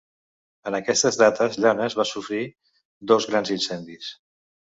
En 0.69 0.75
aquestes 0.77 1.19
dates 1.21 1.57
Llanes, 1.65 1.97
va 2.01 2.07
sofrir 2.13 2.41
dos 3.11 3.27
grans 3.33 3.55
incendis. 3.57 4.09